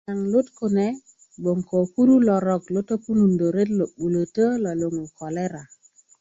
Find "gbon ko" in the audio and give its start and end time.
1.41-1.77